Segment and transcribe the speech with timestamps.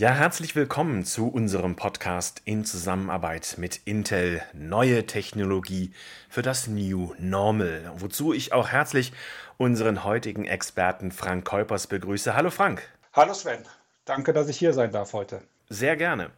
[0.00, 5.92] Ja, herzlich willkommen zu unserem Podcast in Zusammenarbeit mit Intel Neue Technologie
[6.30, 9.12] für das New Normal, wozu ich auch herzlich
[9.58, 12.34] unseren heutigen Experten Frank Keupers begrüße.
[12.34, 12.80] Hallo Frank.
[13.12, 13.62] Hallo Sven.
[14.06, 15.42] Danke, dass ich hier sein darf heute.
[15.68, 16.30] Sehr gerne.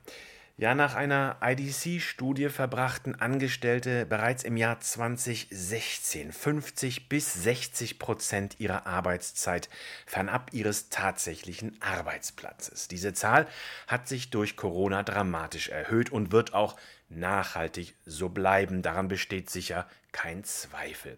[0.59, 8.87] Ja, nach einer IDC-Studie verbrachten Angestellte bereits im Jahr 2016 50 bis 60 Prozent ihrer
[8.87, 9.71] Arbeitszeit
[10.05, 12.87] fernab ihres tatsächlichen Arbeitsplatzes.
[12.89, 13.49] Diese Zahl
[13.87, 16.77] hat sich durch Corona dramatisch erhöht und wird auch
[17.09, 18.83] nachhaltig so bleiben.
[18.83, 21.17] Daran besteht sicher kein Zweifel.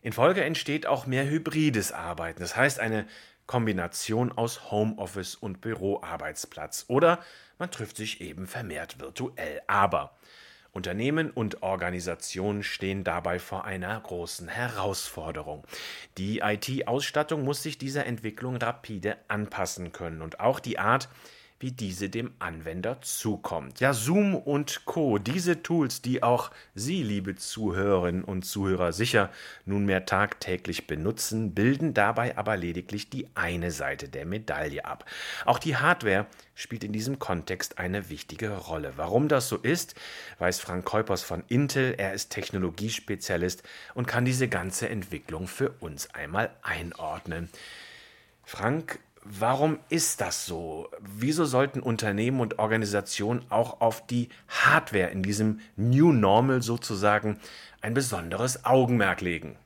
[0.00, 3.06] In Folge entsteht auch mehr hybrides Arbeiten, das heißt eine
[3.46, 7.18] Kombination aus Homeoffice und Büroarbeitsplatz oder
[7.60, 9.62] man trifft sich eben vermehrt virtuell.
[9.68, 10.16] Aber
[10.72, 15.64] Unternehmen und Organisationen stehen dabei vor einer großen Herausforderung.
[16.16, 21.08] Die IT-Ausstattung muss sich dieser Entwicklung rapide anpassen können und auch die Art,
[21.60, 23.80] wie diese dem Anwender zukommt.
[23.80, 29.30] Ja, Zoom und Co, diese Tools, die auch Sie, liebe Zuhörerinnen und Zuhörer, sicher
[29.66, 35.04] nunmehr tagtäglich benutzen, bilden dabei aber lediglich die eine Seite der Medaille ab.
[35.44, 38.94] Auch die Hardware spielt in diesem Kontext eine wichtige Rolle.
[38.96, 39.94] Warum das so ist,
[40.38, 41.94] weiß Frank Keupers von Intel.
[41.98, 47.50] Er ist Technologiespezialist und kann diese ganze Entwicklung für uns einmal einordnen.
[48.44, 50.88] Frank, Warum ist das so?
[51.00, 57.38] Wieso sollten Unternehmen und Organisationen auch auf die Hardware in diesem New Normal sozusagen
[57.82, 59.56] ein besonderes Augenmerk legen?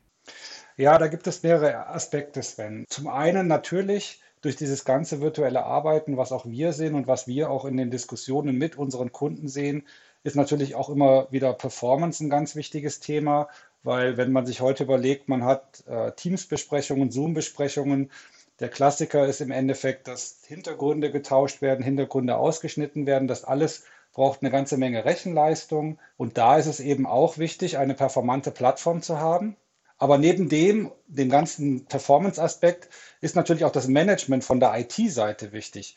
[0.76, 2.84] Ja, da gibt es mehrere Aspekte, Sven.
[2.88, 7.48] Zum einen natürlich durch dieses ganze virtuelle Arbeiten, was auch wir sehen und was wir
[7.48, 9.86] auch in den Diskussionen mit unseren Kunden sehen,
[10.24, 13.48] ist natürlich auch immer wieder Performance ein ganz wichtiges Thema,
[13.84, 18.10] weil wenn man sich heute überlegt, man hat äh, Teams-Besprechungen, Zoom-Besprechungen,
[18.60, 23.26] der Klassiker ist im Endeffekt, dass Hintergründe getauscht werden, Hintergründe ausgeschnitten werden.
[23.26, 25.98] Das alles braucht eine ganze Menge Rechenleistung.
[26.16, 29.56] Und da ist es eben auch wichtig, eine performante Plattform zu haben.
[29.98, 32.88] Aber neben dem, dem ganzen Performance-Aspekt,
[33.20, 35.96] ist natürlich auch das Management von der IT-Seite wichtig.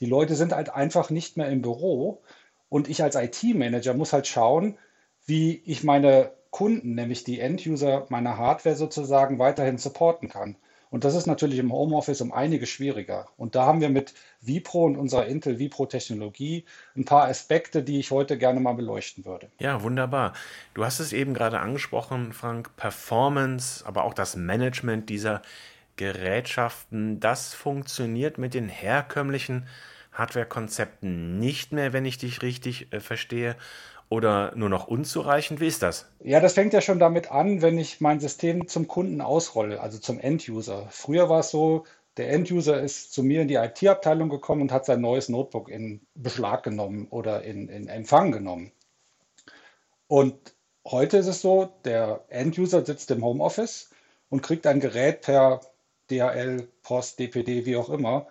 [0.00, 2.22] Die Leute sind halt einfach nicht mehr im Büro.
[2.70, 4.78] Und ich als IT-Manager muss halt schauen,
[5.26, 10.56] wie ich meine Kunden, nämlich die End-User meiner Hardware sozusagen weiterhin supporten kann.
[10.90, 13.26] Und das ist natürlich im Homeoffice um einiges schwieriger.
[13.36, 16.64] Und da haben wir mit Vipro und unserer Intel Vipro Technologie
[16.96, 19.50] ein paar Aspekte, die ich heute gerne mal beleuchten würde.
[19.58, 20.32] Ja, wunderbar.
[20.74, 25.42] Du hast es eben gerade angesprochen, Frank, Performance, aber auch das Management dieser
[25.96, 29.66] Gerätschaften, das funktioniert mit den herkömmlichen
[30.18, 33.56] Hardware-Konzepten nicht mehr, wenn ich dich richtig äh, verstehe
[34.08, 35.60] oder nur noch unzureichend?
[35.60, 36.06] Wie ist das?
[36.20, 39.98] Ja, das fängt ja schon damit an, wenn ich mein System zum Kunden ausrolle, also
[39.98, 40.86] zum End-User.
[40.90, 41.84] Früher war es so,
[42.16, 46.00] der End-User ist zu mir in die IT-Abteilung gekommen und hat sein neues Notebook in
[46.14, 48.72] Beschlag genommen oder in, in Empfang genommen.
[50.08, 53.90] Und heute ist es so, der End-User sitzt im Homeoffice
[54.30, 55.60] und kriegt ein Gerät per
[56.10, 58.26] DHL, Post, DPD, wie auch immer,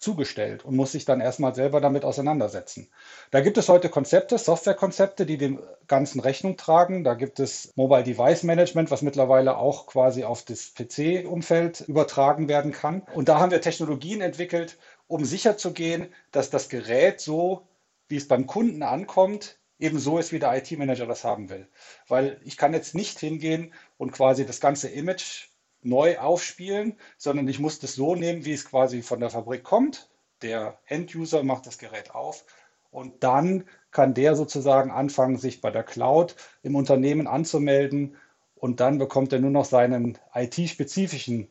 [0.00, 2.88] zugestellt und muss sich dann erstmal selber damit auseinandersetzen.
[3.30, 7.04] Da gibt es heute Konzepte, Softwarekonzepte, die dem Ganzen Rechnung tragen.
[7.04, 12.72] Da gibt es Mobile Device Management, was mittlerweile auch quasi auf das PC-Umfeld übertragen werden
[12.72, 13.02] kann.
[13.14, 17.68] Und da haben wir Technologien entwickelt, um sicherzugehen, dass das Gerät so,
[18.08, 21.68] wie es beim Kunden ankommt, eben so ist, wie der IT-Manager das haben will.
[22.08, 25.49] Weil ich kann jetzt nicht hingehen und quasi das ganze Image
[25.82, 30.10] neu aufspielen, sondern ich muss das so nehmen, wie es quasi von der Fabrik kommt.
[30.42, 32.44] Der End-User macht das Gerät auf
[32.90, 38.16] und dann kann der sozusagen anfangen, sich bei der Cloud im Unternehmen anzumelden
[38.54, 41.48] und dann bekommt er nur noch seinen IT-spezifischen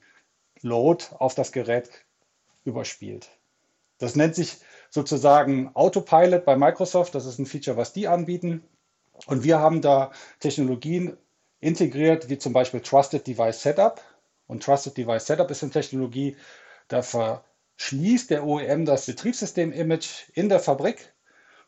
[0.61, 1.89] Load auf das Gerät
[2.65, 3.29] überspielt.
[3.97, 4.57] Das nennt sich
[4.89, 7.15] sozusagen Autopilot bei Microsoft.
[7.15, 8.63] Das ist ein Feature, was die anbieten.
[9.25, 11.17] Und wir haben da Technologien
[11.59, 14.01] integriert, wie zum Beispiel Trusted Device Setup.
[14.49, 16.35] Und Trusted Device Setup ist eine Technologie,
[16.87, 21.13] da verschließt der OEM das Betriebssystem-Image in der Fabrik.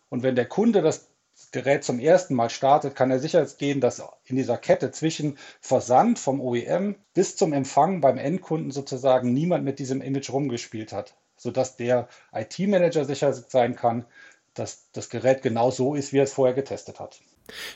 [0.09, 1.07] Und wenn der Kunde das
[1.51, 6.17] Gerät zum ersten Mal startet, kann er sicher gehen, dass in dieser Kette zwischen Versand
[6.17, 11.77] vom OEM bis zum Empfang beim Endkunden sozusagen niemand mit diesem Image rumgespielt hat, sodass
[11.77, 14.07] der IT-Manager sicher sein kann,
[14.55, 17.21] dass das Gerät genau so ist, wie er es vorher getestet hat.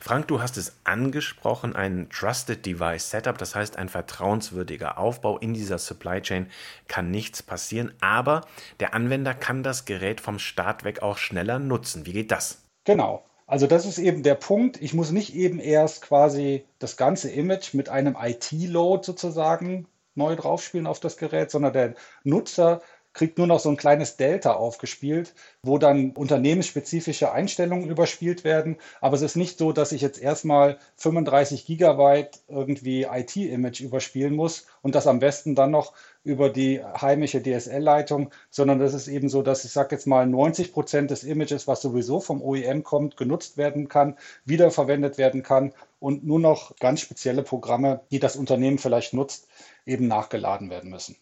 [0.02, 5.54] Frank, du hast es angesprochen, ein Trusted Device Setup, das heißt ein vertrauenswürdiger Aufbau in
[5.54, 6.48] dieser Supply Chain
[6.88, 8.42] kann nichts passieren, aber
[8.80, 12.06] der Anwender kann das Gerät vom Start weg auch schneller nutzen.
[12.06, 12.64] Wie geht das?
[12.84, 13.26] Genau.
[13.48, 14.82] Also das ist eben der Punkt.
[14.82, 20.88] Ich muss nicht eben erst quasi das ganze Image mit einem IT-Load sozusagen neu draufspielen
[20.88, 21.94] auf das Gerät, sondern der
[22.24, 22.82] Nutzer
[23.16, 25.34] kriegt nur noch so ein kleines Delta aufgespielt,
[25.64, 28.78] wo dann unternehmensspezifische Einstellungen überspielt werden.
[29.02, 34.68] Aber es ist nicht so, dass ich jetzt erstmal 35 Gigabyte irgendwie IT-Image überspielen muss
[34.82, 35.94] und das am besten dann noch
[36.26, 40.74] über die heimische DSL-Leitung, sondern das ist eben so, dass ich sage jetzt mal 90
[40.74, 46.26] Prozent des Images, was sowieso vom OEM kommt, genutzt werden kann, wiederverwendet werden kann und
[46.26, 49.48] nur noch ganz spezielle Programme, die das Unternehmen vielleicht nutzt,
[49.86, 51.16] eben nachgeladen werden müssen.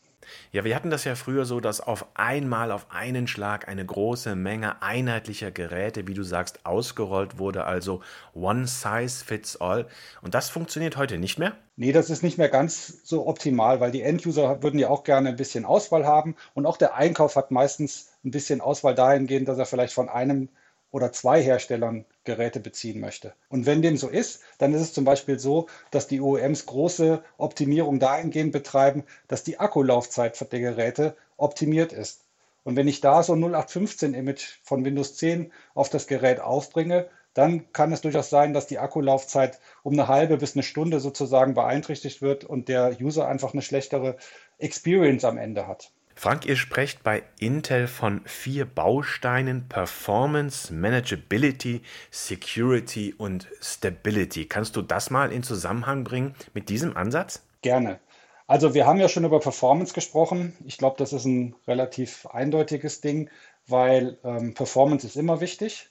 [0.52, 4.36] Ja, wir hatten das ja früher so, dass auf einmal, auf einen Schlag eine große
[4.36, 8.02] Menge einheitlicher Geräte, wie du sagst, ausgerollt wurde, also
[8.34, 9.88] One Size Fits All.
[10.22, 11.58] Und das funktioniert heute nicht mehr?
[11.75, 15.30] Nee, das ist nicht mehr ganz so optimal, weil die Enduser würden ja auch gerne
[15.30, 19.58] ein bisschen Auswahl haben und auch der Einkauf hat meistens ein bisschen Auswahl dahingehend, dass
[19.58, 20.50] er vielleicht von einem
[20.92, 23.34] oder zwei Herstellern Geräte beziehen möchte.
[23.50, 27.24] Und wenn dem so ist, dann ist es zum Beispiel so, dass die OEMs große
[27.38, 32.22] Optimierung dahingehend betreiben, dass die Akkulaufzeit der Geräte optimiert ist.
[32.64, 37.72] Und wenn ich da so ein 0815-Image von Windows 10 auf das Gerät aufbringe, dann
[37.74, 42.22] kann es durchaus sein, dass die Akkulaufzeit um eine halbe bis eine Stunde sozusagen beeinträchtigt
[42.22, 44.18] wird und der User einfach eine schlechtere
[44.60, 45.92] Experience am Ende hat.
[46.15, 51.81] Frank, ihr sprecht bei Intel von vier Bausteinen Performance, Manageability,
[52.12, 54.45] Security und Stability.
[54.45, 57.44] Kannst du das mal in Zusammenhang bringen mit diesem Ansatz?
[57.62, 58.00] Gerne.
[58.48, 60.56] Also wir haben ja schon über Performance gesprochen.
[60.65, 63.30] Ich glaube, das ist ein relativ eindeutiges Ding,
[63.68, 65.89] weil ähm, Performance ist immer wichtig.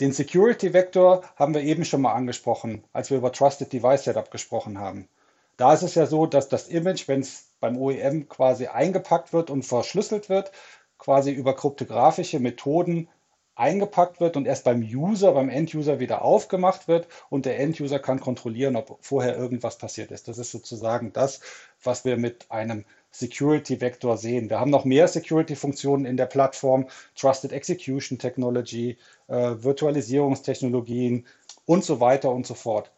[0.00, 4.78] Den Security-Vektor haben wir eben schon mal angesprochen, als wir über Trusted Device Setup gesprochen
[4.78, 5.08] haben.
[5.56, 9.48] Da ist es ja so, dass das Image, wenn es beim OEM quasi eingepackt wird
[9.48, 10.52] und verschlüsselt wird,
[10.98, 13.08] quasi über kryptografische Methoden
[13.54, 18.20] eingepackt wird und erst beim User, beim End-User wieder aufgemacht wird und der End-User kann
[18.20, 20.28] kontrollieren, ob vorher irgendwas passiert ist.
[20.28, 21.40] Das ist sozusagen das,
[21.82, 24.50] was wir mit einem Security-Vektor sehen.
[24.50, 31.24] Wir haben noch mehr Security-Funktionen in der Plattform, Trusted Execution Technology, äh, Virtualisierungstechnologien
[31.64, 32.90] und so weiter und so fort.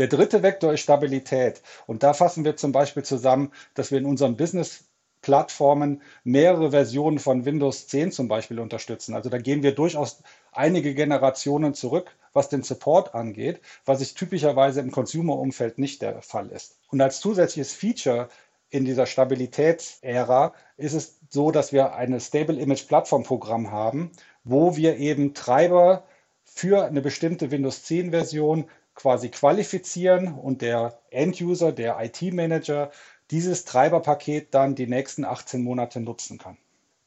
[0.00, 1.60] Der dritte Vektor ist Stabilität.
[1.86, 4.84] Und da fassen wir zum Beispiel zusammen, dass wir in unseren Business
[5.20, 9.14] Plattformen mehrere Versionen von Windows 10 zum Beispiel unterstützen.
[9.14, 14.80] Also da gehen wir durchaus einige Generationen zurück, was den Support angeht, was ich typischerweise
[14.80, 16.78] im Consumer-Umfeld nicht der Fall ist.
[16.88, 18.30] Und als zusätzliches Feature
[18.70, 24.12] in dieser Stabilitätsära ist es so, dass wir eine Stable Image Plattform Programm haben,
[24.44, 26.04] wo wir eben Treiber
[26.54, 32.90] für eine bestimmte Windows 10 Version quasi qualifizieren und der End-User, der IT-Manager,
[33.30, 36.58] dieses Treiberpaket dann die nächsten 18 Monate nutzen kann.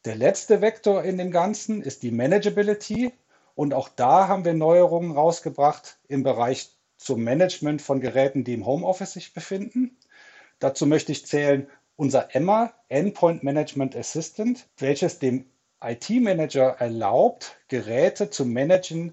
[0.04, 3.12] Der letzte Vektor in dem Ganzen ist die Manageability.
[3.54, 8.66] Und auch da haben wir Neuerungen rausgebracht im Bereich zum Management von Geräten, die im
[8.66, 9.96] Homeoffice sich befinden.
[10.58, 15.46] Dazu möchte ich zählen unser Emma Endpoint Management Assistant, welches dem
[15.80, 19.12] IT-Manager erlaubt, Geräte zu managen,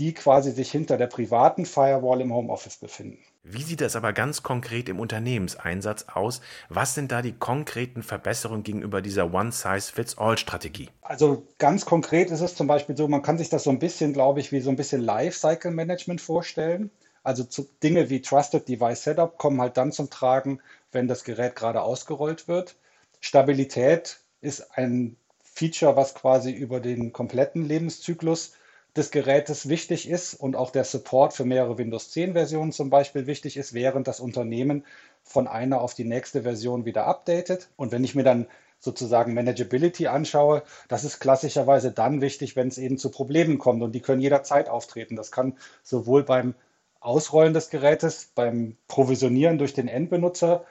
[0.00, 3.18] die quasi sich hinter der privaten Firewall im Homeoffice befinden.
[3.42, 6.40] Wie sieht das aber ganz konkret im Unternehmenseinsatz aus?
[6.70, 10.88] Was sind da die konkreten Verbesserungen gegenüber dieser One-Size-Fits-All-Strategie?
[11.02, 14.14] Also ganz konkret ist es zum Beispiel so, man kann sich das so ein bisschen,
[14.14, 16.90] glaube ich, wie so ein bisschen Lifecycle-Management vorstellen.
[17.22, 17.46] Also
[17.82, 20.60] Dinge wie Trusted Device Setup kommen halt dann zum Tragen,
[20.92, 22.76] wenn das Gerät gerade ausgerollt wird.
[23.20, 28.54] Stabilität ist ein Feature, was quasi über den kompletten Lebenszyklus
[28.96, 33.26] des Gerätes wichtig ist und auch der Support für mehrere Windows 10 Versionen zum Beispiel
[33.26, 34.84] wichtig ist, während das Unternehmen
[35.22, 37.68] von einer auf die nächste Version wieder updatet.
[37.76, 38.46] Und wenn ich mir dann
[38.80, 43.92] sozusagen Manageability anschaue, das ist klassischerweise dann wichtig, wenn es eben zu Problemen kommt und
[43.92, 45.16] die können jederzeit auftreten.
[45.16, 46.54] Das kann sowohl beim
[46.98, 50.64] Ausrollen des Gerätes, beim Provisionieren durch den Endbenutzer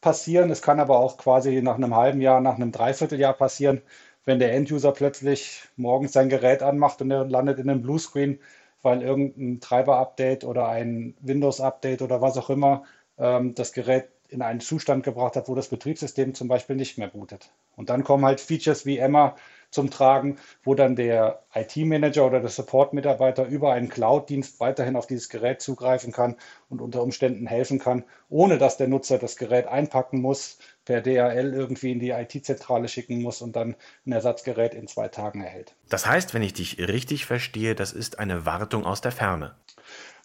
[0.00, 0.50] passieren.
[0.50, 3.82] Es kann aber auch quasi nach einem halben Jahr, nach einem Dreivierteljahr passieren,
[4.24, 8.38] wenn der Enduser plötzlich morgens sein Gerät anmacht und er landet in einem Bluescreen,
[8.82, 12.84] weil irgendein Treiber-Update oder ein Windows-Update oder was auch immer
[13.18, 17.08] ähm, das Gerät in einen Zustand gebracht hat, wo das Betriebssystem zum Beispiel nicht mehr
[17.08, 17.52] bootet.
[17.76, 19.36] Und dann kommen halt Features wie Emma
[19.70, 25.28] zum Tragen, wo dann der IT-Manager oder der Support-Mitarbeiter über einen Cloud-Dienst weiterhin auf dieses
[25.28, 26.36] Gerät zugreifen kann
[26.68, 31.54] und unter Umständen helfen kann, ohne dass der Nutzer das Gerät einpacken muss, per DHL
[31.54, 35.74] irgendwie in die IT-Zentrale schicken muss und dann ein Ersatzgerät in zwei Tagen erhält.
[35.88, 39.54] Das heißt, wenn ich dich richtig verstehe, das ist eine Wartung aus der Ferne.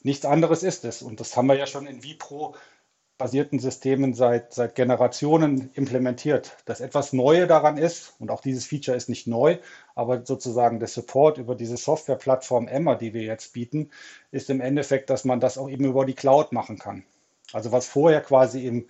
[0.04, 1.02] Nichts anderes ist es.
[1.02, 2.56] Und das haben wir ja schon in Vipro
[3.18, 6.56] basierten Systemen seit, seit Generationen implementiert.
[6.66, 9.58] Das etwas Neue daran ist, und auch dieses Feature ist nicht neu,
[9.96, 13.90] aber sozusagen der Support über diese Softwareplattform Emma, die wir jetzt bieten,
[14.32, 17.04] ist im Endeffekt, dass man das auch eben über die Cloud machen kann.
[17.54, 18.88] Also was vorher quasi im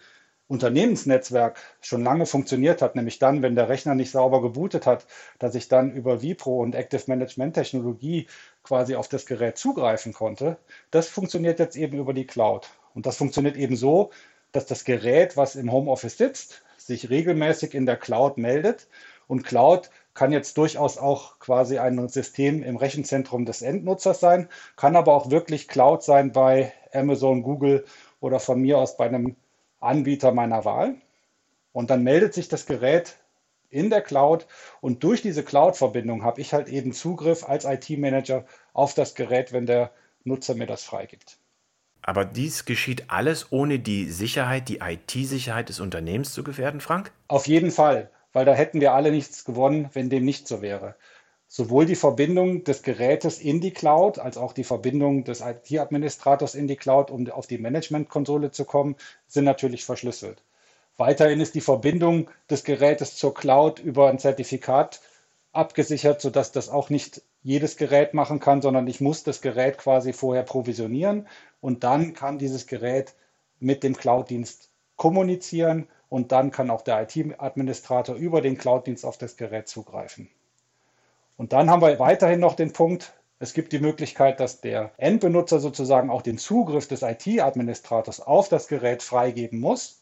[0.48, 5.06] Unternehmensnetzwerk schon lange funktioniert hat, nämlich dann, wenn der Rechner nicht sauber gebootet hat,
[5.40, 8.28] dass ich dann über Vipro und Active Management Technologie
[8.64, 10.58] quasi auf das Gerät zugreifen konnte,
[10.92, 12.70] das funktioniert jetzt eben über die Cloud.
[12.94, 14.12] Und das funktioniert eben so,
[14.52, 18.88] dass das Gerät, was im Homeoffice sitzt, sich regelmäßig in der Cloud meldet.
[19.28, 24.96] Und Cloud kann jetzt durchaus auch quasi ein System im Rechenzentrum des Endnutzers sein, kann
[24.96, 27.86] aber auch wirklich Cloud sein bei Amazon, Google
[28.20, 29.36] oder von mir aus bei einem
[29.80, 30.96] Anbieter meiner Wahl.
[31.72, 33.18] Und dann meldet sich das Gerät
[33.70, 34.48] in der Cloud
[34.82, 39.66] und durch diese Cloud-Verbindung habe ich halt eben Zugriff als IT-Manager auf das Gerät, wenn
[39.66, 39.92] der
[40.24, 41.38] Nutzer mir das freigibt.
[42.02, 47.12] Aber dies geschieht alles ohne die Sicherheit, die IT-Sicherheit des Unternehmens zu gefährden, Frank?
[47.28, 50.96] Auf jeden Fall, weil da hätten wir alle nichts gewonnen, wenn dem nicht so wäre.
[51.50, 56.68] Sowohl die Verbindung des Gerätes in die Cloud als auch die Verbindung des IT-Administrators in
[56.68, 60.44] die Cloud, um auf die Management-Konsole zu kommen, sind natürlich verschlüsselt.
[60.98, 65.00] Weiterhin ist die Verbindung des Gerätes zur Cloud über ein Zertifikat
[65.54, 70.12] abgesichert, sodass das auch nicht jedes Gerät machen kann, sondern ich muss das Gerät quasi
[70.12, 71.28] vorher provisionieren
[71.62, 73.14] und dann kann dieses Gerät
[73.60, 79.38] mit dem Cloud-Dienst kommunizieren und dann kann auch der IT-Administrator über den Cloud-Dienst auf das
[79.38, 80.30] Gerät zugreifen.
[81.38, 85.60] Und dann haben wir weiterhin noch den Punkt, es gibt die Möglichkeit, dass der Endbenutzer
[85.60, 90.02] sozusagen auch den Zugriff des IT-Administrators auf das Gerät freigeben muss,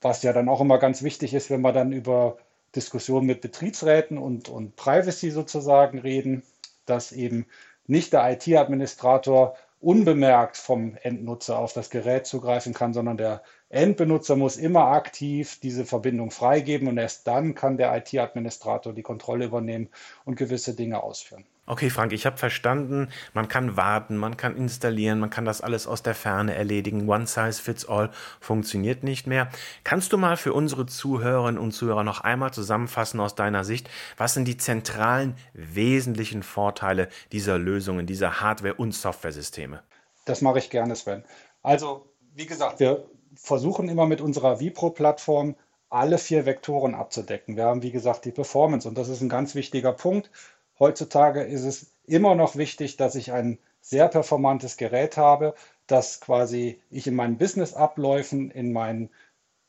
[0.00, 2.38] was ja dann auch immer ganz wichtig ist, wenn wir dann über
[2.74, 6.42] Diskussionen mit Betriebsräten und, und Privacy sozusagen reden,
[6.86, 7.46] dass eben
[7.86, 14.58] nicht der IT-Administrator unbemerkt vom Endnutzer auf das Gerät zugreifen kann, sondern der Endbenutzer muss
[14.58, 19.88] immer aktiv diese Verbindung freigeben und erst dann kann der IT-Administrator die Kontrolle übernehmen
[20.26, 21.46] und gewisse Dinge ausführen.
[21.64, 25.86] Okay, Frank, ich habe verstanden, man kann warten, man kann installieren, man kann das alles
[25.86, 27.08] aus der Ferne erledigen.
[27.08, 28.10] One size fits all
[28.40, 29.48] funktioniert nicht mehr.
[29.84, 33.88] Kannst du mal für unsere Zuhörerinnen und Zuhörer noch einmal zusammenfassen aus deiner Sicht,
[34.18, 39.82] was sind die zentralen, wesentlichen Vorteile dieser Lösungen, dieser Hardware- und Softwaresysteme?
[40.26, 41.24] Das mache ich gerne, Sven.
[41.62, 45.56] Also, wie gesagt, wir versuchen immer mit unserer Vipro-Plattform
[45.88, 47.56] alle vier Vektoren abzudecken.
[47.56, 50.30] Wir haben, wie gesagt, die Performance und das ist ein ganz wichtiger Punkt.
[50.78, 55.54] Heutzutage ist es immer noch wichtig, dass ich ein sehr performantes Gerät habe,
[55.86, 59.10] das quasi ich in meinen Business-Abläufen, in meinen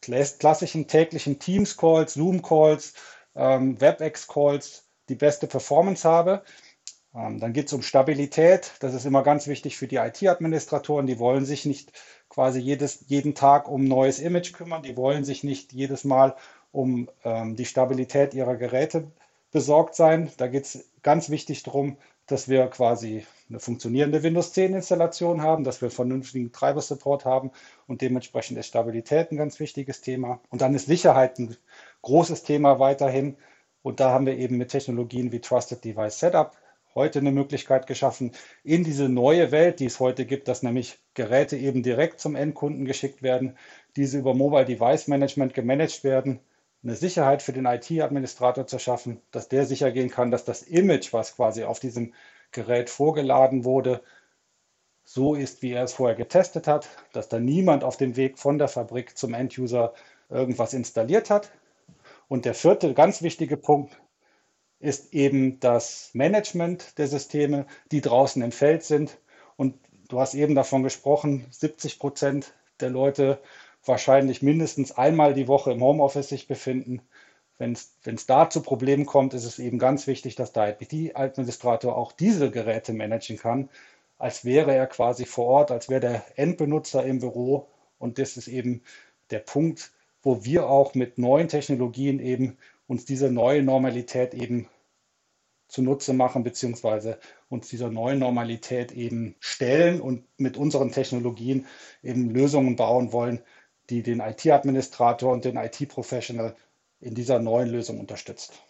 [0.02, 2.94] klassischen täglichen Teams-Calls, Zoom-Calls,
[3.36, 6.44] ähm, WebEx-Calls die beste Performance habe.
[7.16, 8.72] Ähm, dann geht es um Stabilität.
[8.80, 11.08] Das ist immer ganz wichtig für die IT-Administratoren.
[11.08, 11.92] Die wollen sich nicht
[12.30, 14.84] quasi jedes, jeden Tag um neues Image kümmern.
[14.84, 16.36] Die wollen sich nicht jedes Mal
[16.72, 19.12] um ähm, die Stabilität ihrer Geräte
[19.52, 20.32] besorgt sein.
[20.38, 25.64] Da geht es ganz wichtig darum, dass wir quasi eine funktionierende Windows 10 Installation haben,
[25.64, 27.52] dass wir vernünftigen Treiber-Support haben
[27.86, 30.40] und dementsprechend ist Stabilität ein ganz wichtiges Thema.
[30.50, 31.56] Und dann ist Sicherheit ein
[32.02, 33.38] großes Thema weiterhin.
[33.84, 36.56] Und da haben wir eben mit Technologien wie Trusted Device Setup
[36.96, 38.32] heute eine Möglichkeit geschaffen,
[38.64, 42.86] in diese neue Welt, die es heute gibt, dass nämlich Geräte eben direkt zum Endkunden
[42.86, 43.58] geschickt werden,
[43.96, 46.40] diese über Mobile Device Management gemanagt werden,
[46.84, 51.14] eine Sicherheit für den IT-Administrator zu schaffen, dass der sicher gehen kann, dass das Image,
[51.14, 52.14] was quasi auf diesem
[52.52, 54.02] Gerät vorgeladen wurde,
[55.06, 58.58] so ist, wie er es vorher getestet hat, dass da niemand auf dem Weg von
[58.58, 59.94] der Fabrik zum Enduser
[60.30, 61.52] irgendwas installiert hat.
[62.28, 63.98] Und der vierte ganz wichtige Punkt
[64.84, 69.18] ist eben das Management der Systeme, die draußen im Feld sind.
[69.56, 69.76] Und
[70.10, 73.40] du hast eben davon gesprochen, 70 Prozent der Leute
[73.86, 77.02] wahrscheinlich mindestens einmal die Woche im Homeoffice sich befinden.
[77.58, 82.12] Wenn es da zu Problemen kommt, ist es eben ganz wichtig, dass der IT-Administrator auch
[82.12, 83.70] diese Geräte managen kann,
[84.18, 87.68] als wäre er quasi vor Ort, als wäre der Endbenutzer im Büro.
[88.00, 88.84] Und das ist eben
[89.32, 89.92] der Punkt,
[90.24, 94.68] wo wir auch mit neuen Technologien eben uns diese neue Normalität eben
[95.74, 101.66] zunutze machen, beziehungsweise uns dieser neuen Normalität eben stellen und mit unseren Technologien
[102.04, 103.42] eben Lösungen bauen wollen,
[103.90, 106.56] die den IT-Administrator und den IT-Professional
[107.00, 108.62] in dieser neuen Lösung unterstützt.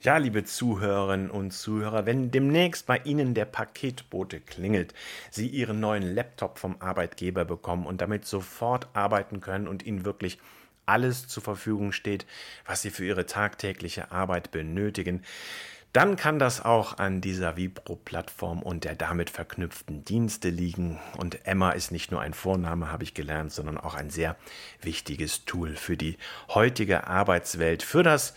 [0.00, 4.94] Ja, liebe Zuhörerinnen und Zuhörer, wenn demnächst bei Ihnen der Paketbote klingelt,
[5.30, 10.38] Sie Ihren neuen Laptop vom Arbeitgeber bekommen und damit sofort arbeiten können und Ihnen wirklich
[10.86, 12.26] alles zur Verfügung steht,
[12.64, 15.22] was Sie für Ihre tagtägliche Arbeit benötigen,
[15.96, 20.98] dann kann das auch an dieser Vibro-Plattform und der damit verknüpften Dienste liegen.
[21.16, 24.36] Und Emma ist nicht nur ein Vorname, habe ich gelernt, sondern auch ein sehr
[24.82, 26.18] wichtiges Tool für die
[26.50, 28.34] heutige Arbeitswelt, für das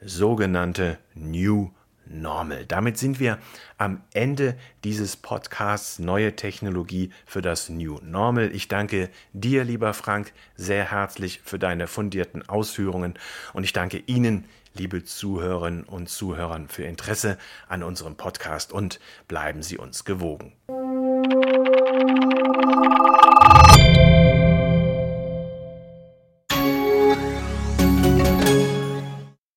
[0.00, 1.70] sogenannte New
[2.06, 2.64] Normal.
[2.66, 3.38] Damit sind wir
[3.76, 8.50] am Ende dieses Podcasts Neue Technologie für das New Normal.
[8.54, 13.14] Ich danke dir, lieber Frank, sehr herzlich für deine fundierten Ausführungen
[13.52, 17.38] und ich danke Ihnen, liebe Zuhörerinnen und Zuhörern, für Interesse
[17.68, 20.52] an unserem Podcast und bleiben Sie uns gewogen.